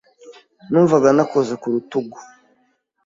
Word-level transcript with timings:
Numvaga 0.69 1.09
nakoze 1.15 1.53
ku 1.61 1.67
rutugu. 1.73 2.17